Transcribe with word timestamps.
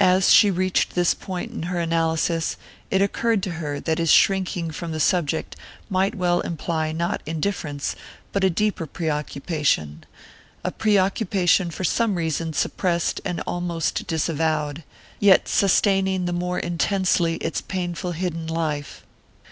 As 0.00 0.32
she 0.32 0.50
reached 0.50 0.96
this 0.96 1.14
point 1.14 1.52
in 1.52 1.62
her 1.70 1.78
analysis, 1.78 2.56
it 2.90 3.00
occurred 3.00 3.40
to 3.44 3.52
her 3.52 3.78
that 3.78 3.98
his 3.98 4.10
shrinking 4.10 4.72
from 4.72 4.90
the 4.90 4.98
subject 4.98 5.54
might 5.88 6.16
well 6.16 6.40
imply 6.40 6.90
not 6.90 7.22
indifference, 7.24 7.94
but 8.32 8.42
a 8.42 8.50
deeper 8.50 8.84
preoccupation: 8.84 10.02
a 10.64 10.72
preoccupation 10.72 11.70
for 11.70 11.84
some 11.84 12.16
reason 12.16 12.52
suppressed 12.52 13.20
and 13.24 13.40
almost 13.42 14.08
disavowed, 14.08 14.82
yet 15.20 15.46
sustaining 15.46 16.24
the 16.24 16.32
more 16.32 16.58
intensely 16.58 17.36
its 17.36 17.60
painful 17.60 18.10
hidden 18.10 18.48
life. 18.48 19.04